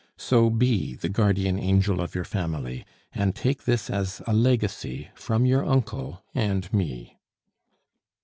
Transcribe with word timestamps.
So 0.17 0.49
be 0.49 0.95
the 0.95 1.09
guardian 1.09 1.59
angel 1.59 2.01
of 2.01 2.15
your 2.15 2.23
family, 2.23 2.85
and 3.13 3.35
take 3.35 3.65
this 3.65 3.87
as 3.87 4.19
a 4.25 4.33
legacy 4.33 5.09
from 5.13 5.45
your 5.45 5.63
uncle 5.63 6.23
and 6.33 6.73
me." 6.73 7.19